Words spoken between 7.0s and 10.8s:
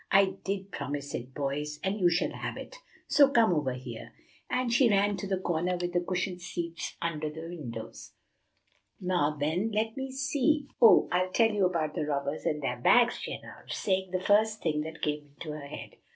under the windows. "Now, then, let me see,